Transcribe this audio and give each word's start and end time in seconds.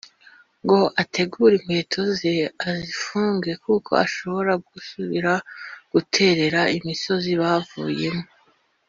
ngo 0.63 0.79
ategure 1.01 1.53
inkweto 1.57 2.01
ze 2.17 2.35
azifunge 2.69 3.51
kuko 3.63 3.91
ashobora 4.05 4.51
gusubira 4.69 5.33
guterera 5.91 6.61
imisozi 6.77 7.31
bavuyemo 7.41 8.25